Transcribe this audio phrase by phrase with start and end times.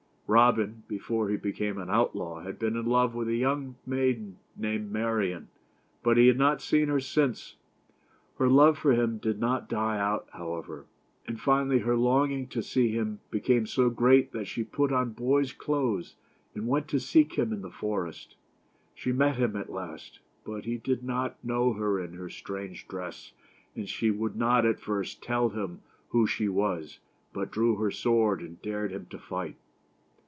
[0.33, 4.89] Robin, before he became an outlaw, had been in love with a young maiden named
[4.89, 5.49] Marian,
[6.03, 7.57] but he had not seen her / since.
[8.37, 10.85] Her love for him did not die out, however;
[11.27, 15.51] and finally her longing to see him became so great that she put on boy's
[15.51, 16.15] clothes,
[16.55, 17.77] and went to seek him in 217 THE
[19.11, 19.35] STORY OF ROBIN HOOD.
[19.35, 19.35] the forest.
[19.35, 23.33] She met him at last; but he did not know her in her strange dress,
[23.75, 25.81] and she would not, at first, tell him
[26.11, 26.99] who she was,
[27.33, 29.57] but drew her sword and dared him to fight.